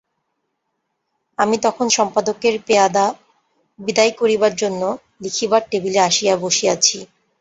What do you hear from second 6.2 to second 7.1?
বসিয়াছি।